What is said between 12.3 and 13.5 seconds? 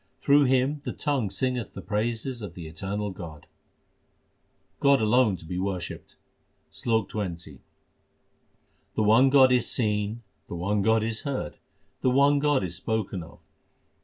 God is spoken of.